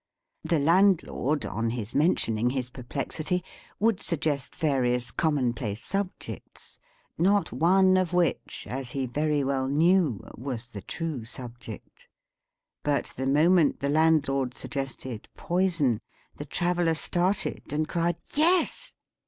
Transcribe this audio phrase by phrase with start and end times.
[0.43, 3.43] The landlord, on his mentioning his perplexity,
[3.79, 6.79] would suggest various commonplace subjects,
[7.19, 12.07] not one of which, as he very well knew, was the true subject.
[12.81, 16.01] But the moment the landlord suggested "Poison,"
[16.35, 18.95] the traveller started, and cried, "Yes!"